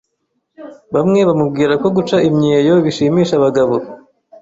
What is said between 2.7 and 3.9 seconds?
bishimisha abagabo